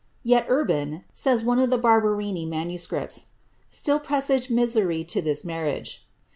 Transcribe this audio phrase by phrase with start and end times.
[0.25, 3.25] ^^Yet Urban,'' says one of the Barba rini MSS., ^
[3.69, 6.07] still presaged misery to this marriage.